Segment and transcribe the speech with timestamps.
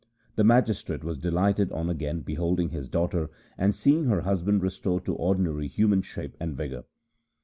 [0.35, 5.13] The magistrate was delighted on again beholding his daughter and seeing her husband restored to
[5.13, 6.85] ordinary human shape and vigour.